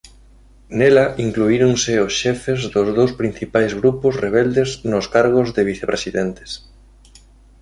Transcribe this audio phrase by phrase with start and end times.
[0.77, 6.51] Nela incluíronse ós xefes dos dous principais grupos rebeldes nos cargos de vicepresidentes.